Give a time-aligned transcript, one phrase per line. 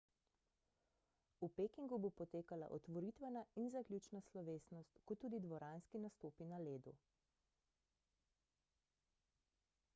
[1.45, 6.95] v pekingu bo potekala otvoritvena in zaključna slovesnost kot tudi dvoranski nastopi na ledu